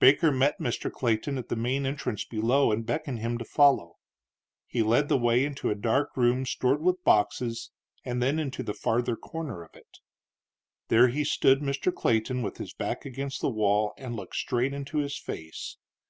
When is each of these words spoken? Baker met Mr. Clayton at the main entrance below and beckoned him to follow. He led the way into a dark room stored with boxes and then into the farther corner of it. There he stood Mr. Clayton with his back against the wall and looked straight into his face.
Baker 0.00 0.30
met 0.30 0.58
Mr. 0.60 0.92
Clayton 0.92 1.38
at 1.38 1.48
the 1.48 1.56
main 1.56 1.86
entrance 1.86 2.26
below 2.26 2.70
and 2.72 2.84
beckoned 2.84 3.20
him 3.20 3.38
to 3.38 3.44
follow. 3.46 3.94
He 4.66 4.82
led 4.82 5.08
the 5.08 5.16
way 5.16 5.46
into 5.46 5.70
a 5.70 5.74
dark 5.74 6.14
room 6.14 6.44
stored 6.44 6.82
with 6.82 7.02
boxes 7.04 7.70
and 8.04 8.22
then 8.22 8.38
into 8.38 8.62
the 8.62 8.74
farther 8.74 9.16
corner 9.16 9.62
of 9.64 9.74
it. 9.74 9.96
There 10.88 11.08
he 11.08 11.24
stood 11.24 11.60
Mr. 11.60 11.90
Clayton 11.90 12.42
with 12.42 12.58
his 12.58 12.74
back 12.74 13.06
against 13.06 13.40
the 13.40 13.48
wall 13.48 13.94
and 13.96 14.14
looked 14.14 14.36
straight 14.36 14.74
into 14.74 14.98
his 14.98 15.16
face. 15.16 15.78